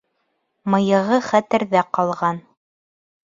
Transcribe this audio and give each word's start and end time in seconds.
Мыйығы 0.75 1.19
хәтерҙә 1.27 1.83
ҡалған. 1.99 2.39